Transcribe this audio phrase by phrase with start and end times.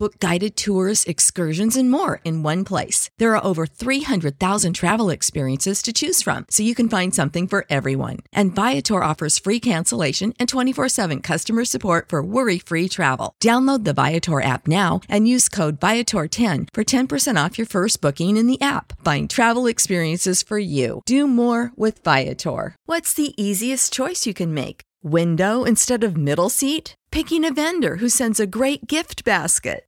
[0.00, 3.10] Book guided tours, excursions, and more in one place.
[3.18, 7.66] There are over 300,000 travel experiences to choose from, so you can find something for
[7.68, 8.18] everyone.
[8.32, 13.34] And Viator offers free cancellation and 24 7 customer support for worry free travel.
[13.42, 18.36] Download the Viator app now and use code Viator10 for 10% off your first booking
[18.36, 18.92] in the app.
[19.04, 21.02] Find travel experiences for you.
[21.06, 22.76] Do more with Viator.
[22.86, 24.82] What's the easiest choice you can make?
[25.02, 26.94] Window instead of middle seat?
[27.10, 29.87] Picking a vendor who sends a great gift basket?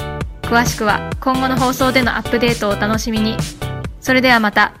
[0.51, 3.37] 詳しくは今後の放送でのアップデートをお楽しみに。
[4.01, 4.80] それではまた。